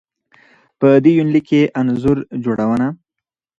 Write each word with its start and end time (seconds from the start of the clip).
په 0.79 0.87
دې 1.03 1.11
يونليک 1.17 1.45
کې 1.49 1.61
انځور 1.79 2.17
جوړونه 2.43 2.87